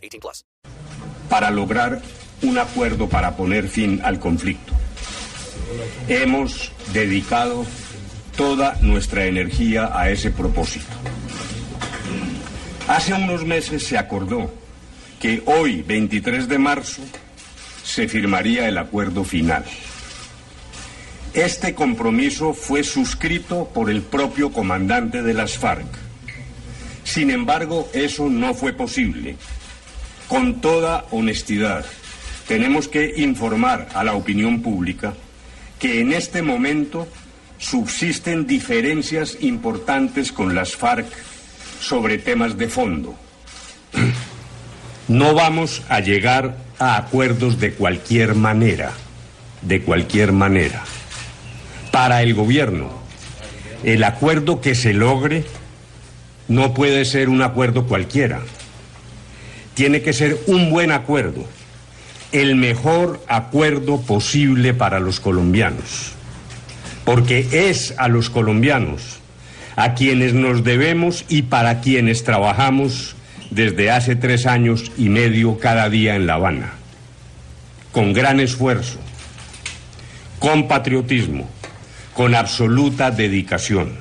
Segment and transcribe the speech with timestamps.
[0.00, 0.44] 18 plus.
[1.28, 2.02] Para lograr
[2.42, 4.72] un acuerdo para poner fin al conflicto,
[6.08, 7.64] hemos dedicado
[8.36, 10.86] toda nuestra energía a ese propósito.
[12.88, 14.52] Hace unos meses se acordó
[15.20, 17.02] que hoy, 23 de marzo,
[17.84, 19.64] se firmaría el acuerdo final.
[21.34, 25.86] Este compromiso fue suscrito por el propio comandante de las FARC.
[27.04, 29.36] Sin embargo, eso no fue posible.
[30.30, 31.84] Con toda honestidad,
[32.46, 35.12] tenemos que informar a la opinión pública
[35.80, 37.08] que en este momento
[37.58, 41.08] subsisten diferencias importantes con las FARC
[41.80, 43.16] sobre temas de fondo.
[45.08, 48.92] No vamos a llegar a acuerdos de cualquier manera,
[49.62, 50.84] de cualquier manera
[51.90, 52.88] para el gobierno.
[53.82, 55.44] El acuerdo que se logre
[56.46, 58.42] no puede ser un acuerdo cualquiera.
[59.80, 61.46] Tiene que ser un buen acuerdo,
[62.32, 66.12] el mejor acuerdo posible para los colombianos,
[67.06, 69.20] porque es a los colombianos
[69.76, 73.16] a quienes nos debemos y para quienes trabajamos
[73.48, 76.74] desde hace tres años y medio cada día en La Habana,
[77.90, 78.98] con gran esfuerzo,
[80.40, 81.48] con patriotismo
[82.12, 83.94] con absoluta dedicación.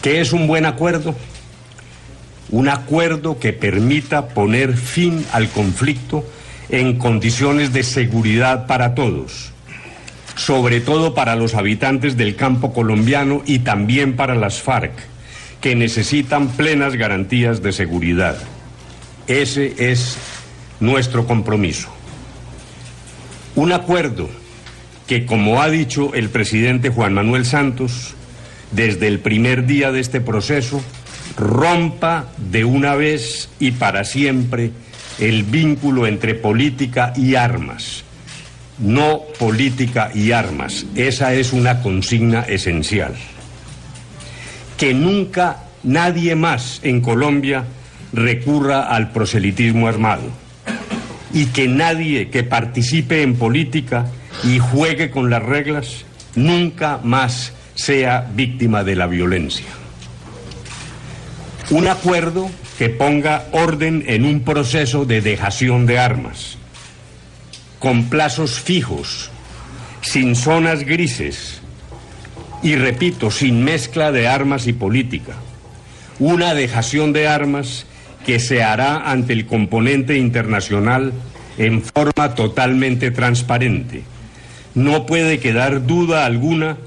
[0.00, 1.14] ¿Qué es un buen acuerdo?
[2.50, 6.24] Un acuerdo que permita poner fin al conflicto
[6.68, 9.52] en condiciones de seguridad para todos,
[10.34, 14.92] sobre todo para los habitantes del campo colombiano y también para las FARC,
[15.60, 18.36] que necesitan plenas garantías de seguridad.
[19.28, 20.16] Ese es
[20.80, 21.88] nuestro compromiso.
[23.54, 24.28] Un acuerdo
[25.06, 28.14] que, como ha dicho el presidente Juan Manuel Santos,
[28.72, 30.82] desde el primer día de este proceso,
[31.36, 34.70] rompa de una vez y para siempre
[35.18, 38.04] el vínculo entre política y armas.
[38.78, 40.86] No política y armas.
[40.94, 43.14] Esa es una consigna esencial.
[44.78, 47.64] Que nunca nadie más en Colombia
[48.12, 50.22] recurra al proselitismo armado.
[51.32, 54.06] Y que nadie que participe en política
[54.42, 56.04] y juegue con las reglas,
[56.34, 59.66] nunca más sea víctima de la violencia.
[61.70, 66.58] Un acuerdo que ponga orden en un proceso de dejación de armas,
[67.78, 69.30] con plazos fijos,
[70.00, 71.60] sin zonas grises
[72.62, 75.34] y, repito, sin mezcla de armas y política.
[76.18, 77.86] Una dejación de armas
[78.26, 81.12] que se hará ante el componente internacional
[81.56, 84.02] en forma totalmente transparente
[84.74, 86.78] no puede quedar duda alguna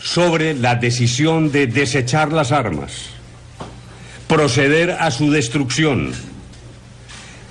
[0.00, 3.10] sobre la decisión de desechar las armas,
[4.26, 6.12] proceder a su destrucción,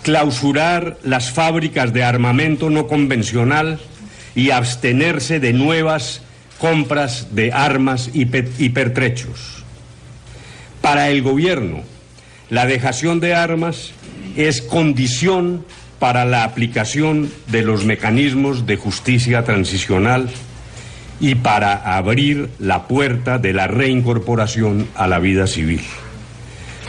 [0.04, 3.80] clausurar las fábricas de armamento no convencional
[4.36, 6.22] y abstenerse de nuevas
[6.60, 9.64] compras de armas y, pertrechos.
[10.82, 11.82] Para el gobierno,
[12.50, 13.92] la dejación de armas
[14.36, 15.66] es condición
[16.00, 20.30] para la aplicación de los mecanismos de justicia transicional
[21.20, 25.82] y para abrir la puerta de la reincorporación a la vida civil.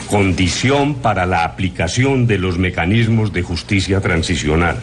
[0.09, 4.78] Condición para la aplicación de los mecanismos de justicia transicional.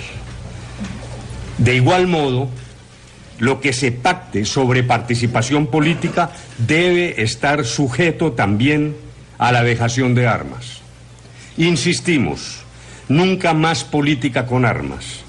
[1.57, 2.49] De igual modo,
[3.39, 8.95] lo que se pacte sobre participación política debe estar sujeto también
[9.37, 10.81] a la dejación de armas.
[11.57, 12.63] Insistimos,
[13.07, 15.21] nunca más política con armas.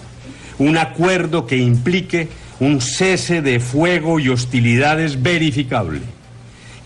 [0.58, 2.28] Un acuerdo que implique
[2.60, 6.00] un cese de fuego y hostilidades verificable,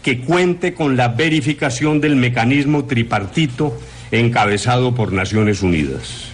[0.02, 3.78] que cuente con la verificación del mecanismo tripartito
[4.10, 6.24] encabezado por Naciones Unidas.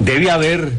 [0.00, 0.72] Debe haber,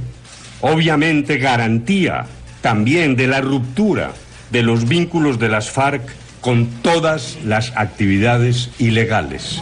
[0.62, 2.26] obviamente, garantía
[2.62, 4.14] también de la ruptura
[4.52, 6.04] de los vínculos de las FARC
[6.42, 9.62] con todas las actividades ilegales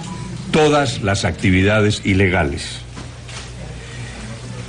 [0.53, 2.77] todas las actividades ilegales.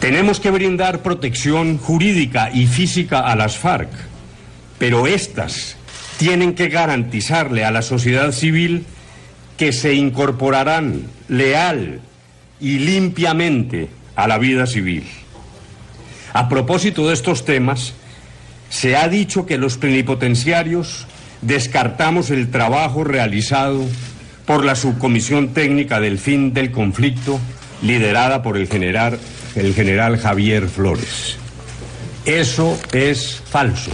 [0.01, 3.91] Tenemos que brindar protección jurídica y física a las FARC,
[4.79, 5.77] pero éstas
[6.19, 8.85] tienen que garantizarle a la sociedad civil
[9.57, 12.01] que se incorporarán leal
[12.61, 15.05] y limpiamente a la vida civil.
[16.33, 17.95] A propósito de estos temas,
[18.69, 21.07] se ha dicho que los plenipotenciarios
[21.43, 23.85] descartamos el trabajo realizado
[24.47, 27.41] por la subcomisión técnica del fin del conflicto
[27.83, 29.19] liderada por el general,
[29.55, 31.37] el general Javier Flores.
[32.25, 33.91] Eso es falso,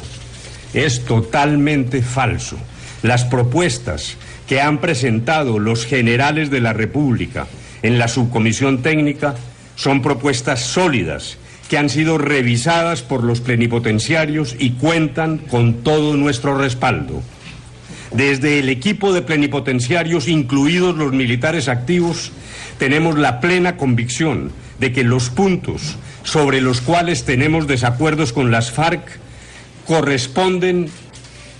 [0.74, 2.56] es totalmente falso.
[3.02, 7.46] Las propuestas que han presentado los generales de la República
[7.82, 9.34] en la subcomisión técnica
[9.76, 11.38] son propuestas sólidas
[11.68, 17.22] que han sido revisadas por los plenipotenciarios y cuentan con todo nuestro respaldo.
[18.12, 22.32] Desde el equipo de plenipotenciarios, incluidos los militares activos,
[22.78, 24.50] tenemos la plena convicción
[24.80, 29.20] de que los puntos sobre los cuales tenemos desacuerdos con las FARC
[29.90, 30.88] corresponden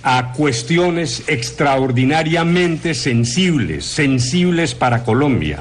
[0.03, 5.59] a cuestiones extraordinariamente sensibles, sensibles para Colombia.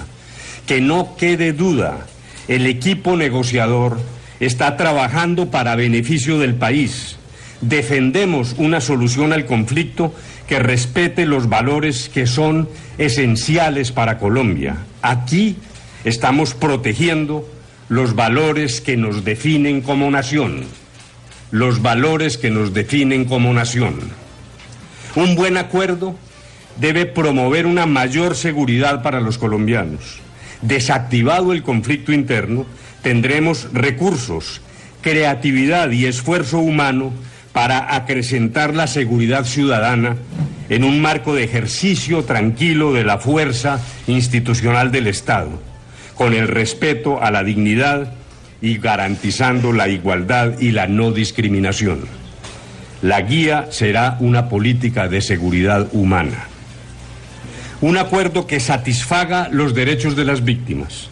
[0.68, 2.06] Que no quede duda,
[2.46, 3.98] el equipo negociador
[4.38, 7.16] está trabajando para beneficio del país.
[7.60, 10.14] Defendemos una solución al conflicto
[10.46, 12.68] que respete los valores que son
[12.98, 14.76] esenciales para Colombia.
[15.02, 15.56] Aquí
[16.04, 17.50] estamos protegiendo
[17.88, 20.66] los valores que nos definen como nación,
[21.50, 23.98] los valores que nos definen como nación.
[25.16, 26.16] Un buen acuerdo
[26.76, 30.20] debe promover una mayor seguridad para los colombianos.
[30.62, 32.66] Desactivado el conflicto interno,
[33.02, 34.60] tendremos recursos,
[35.00, 37.12] creatividad y esfuerzo humano
[37.52, 40.16] para acrecentar la seguridad ciudadana
[40.68, 45.50] en un marco de ejercicio tranquilo de la fuerza institucional del Estado,
[46.14, 48.12] con el respeto a la dignidad
[48.62, 52.00] y garantizando la igualdad y la no discriminación.
[53.02, 56.44] La guía será una política de seguridad humana.
[57.80, 61.08] Un acuerdo que satisfaga los derechos de las víctimas.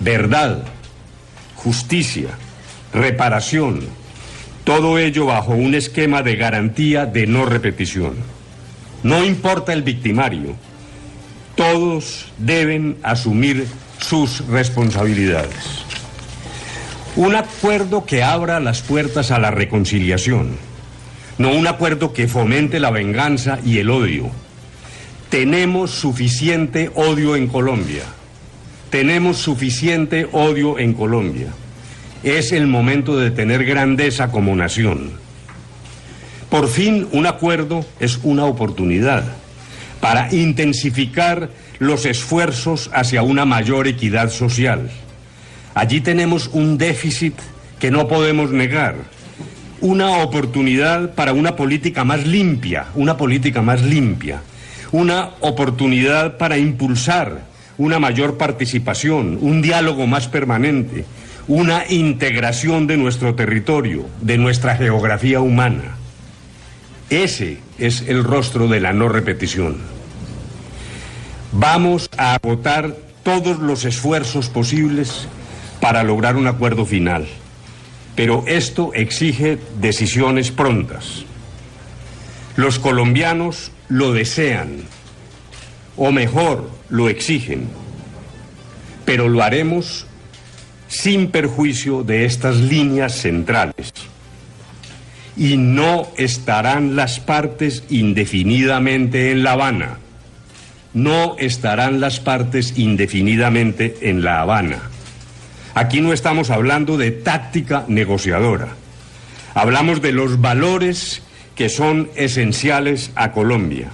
[0.00, 0.64] Verdad,
[1.54, 2.30] justicia,
[2.92, 3.80] reparación,
[4.64, 8.14] todo ello bajo un esquema de garantía de no repetición.
[9.04, 10.56] No importa el victimario,
[11.54, 13.66] todos deben asumir
[13.98, 15.83] sus responsabilidades.
[17.16, 20.56] Un acuerdo que abra las puertas a la reconciliación,
[21.38, 24.30] no un acuerdo que fomente la venganza y el odio.
[25.30, 28.02] Tenemos suficiente odio en Colombia.
[28.90, 31.48] Tenemos suficiente odio en Colombia.
[32.24, 35.12] Es el momento de tener grandeza como nación.
[36.50, 39.24] Por fin, un acuerdo es una oportunidad
[40.00, 44.90] para intensificar los esfuerzos hacia una mayor equidad social.
[45.74, 47.34] Allí tenemos un déficit
[47.80, 48.94] que no podemos negar,
[49.80, 54.40] una oportunidad para una política más limpia, una política más limpia,
[54.92, 57.42] una oportunidad para impulsar
[57.76, 61.04] una mayor participación, un diálogo más permanente,
[61.48, 65.96] una integración de nuestro territorio, de nuestra geografía humana.
[67.10, 69.78] Ese es el rostro de la no repetición.
[71.52, 75.28] Vamos a agotar todos los esfuerzos posibles
[75.84, 77.26] para lograr un acuerdo final,
[78.16, 81.26] pero esto exige decisiones prontas.
[82.56, 84.76] Los colombianos lo desean,
[85.98, 87.68] o mejor, lo exigen,
[89.04, 90.06] pero lo haremos
[90.88, 93.92] sin perjuicio de estas líneas centrales.
[95.36, 99.98] Y no estarán las partes indefinidamente en La Habana.
[100.94, 104.93] No estarán las partes indefinidamente en La Habana.
[105.74, 108.68] Aquí no estamos hablando de táctica negociadora.
[109.54, 111.22] Hablamos de los valores
[111.56, 113.88] que son esenciales a Colombia.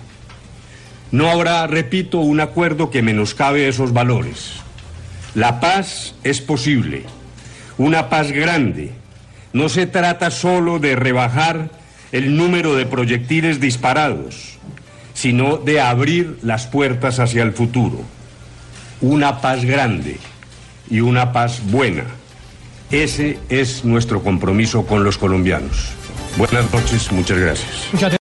[1.11, 4.53] No habrá, repito, un acuerdo que menoscabe esos valores.
[5.35, 7.05] La paz es posible,
[7.79, 8.93] una paz grande.
[9.55, 11.71] No se trata solo de rebajar
[12.13, 14.59] el número de proyectiles disparados,
[15.15, 18.03] sino de abrir las puertas hacia el futuro.
[19.01, 20.19] Una paz grande
[20.91, 22.05] y una paz buena.
[22.91, 25.93] Ese es nuestro compromiso con los colombianos.
[26.37, 28.17] Buenas noches, muchas gracias.